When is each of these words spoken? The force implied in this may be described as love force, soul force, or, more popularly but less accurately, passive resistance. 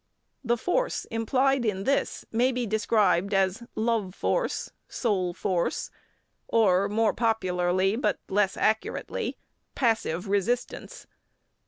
The 0.43 0.57
force 0.57 1.05
implied 1.11 1.63
in 1.63 1.83
this 1.83 2.25
may 2.31 2.51
be 2.51 2.65
described 2.65 3.35
as 3.35 3.61
love 3.75 4.15
force, 4.15 4.71
soul 4.87 5.31
force, 5.31 5.91
or, 6.47 6.89
more 6.89 7.13
popularly 7.13 7.95
but 7.95 8.17
less 8.27 8.57
accurately, 8.57 9.37
passive 9.75 10.27
resistance. 10.27 11.05